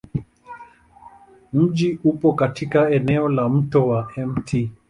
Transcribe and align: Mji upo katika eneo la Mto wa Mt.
Mji 1.53 1.99
upo 2.03 2.33
katika 2.33 2.89
eneo 2.91 3.29
la 3.29 3.49
Mto 3.49 3.87
wa 3.87 4.11
Mt. 4.17 4.69